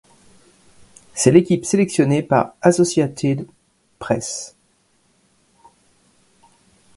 [1.13, 3.45] C'est l'équipe sélectionnée par Associated
[3.99, 4.55] Press.